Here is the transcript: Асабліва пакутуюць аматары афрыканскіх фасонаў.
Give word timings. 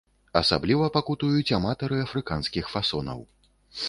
Асабліва 0.39 0.85
пакутуюць 0.95 1.53
аматары 1.57 1.99
афрыканскіх 2.05 2.71
фасонаў. 2.73 3.21